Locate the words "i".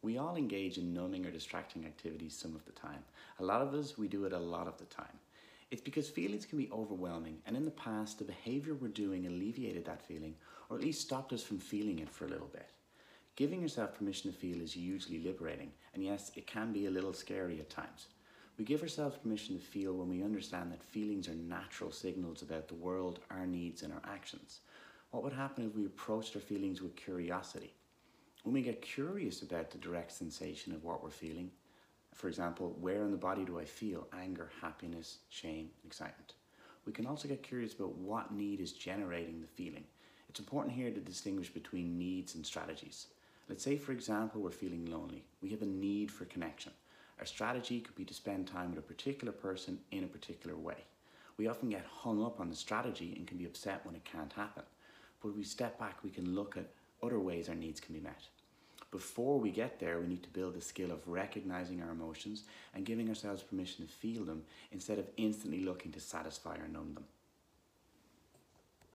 33.58-33.66